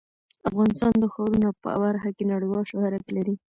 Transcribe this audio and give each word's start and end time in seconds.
افغانستان 0.49 0.93
د 0.99 1.05
ښارونه 1.13 1.47
په 1.63 1.69
برخه 1.83 2.09
کې 2.17 2.23
نړیوال 2.33 2.63
شهرت 2.71 3.05
لري. 3.15 3.35